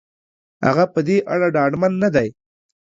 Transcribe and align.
هغه 0.65 0.85
په 0.93 0.99
دې 1.07 1.17
اړه 1.33 1.47
ډاډمن 1.55 1.93
نه 2.03 2.09
دی. 2.15 2.27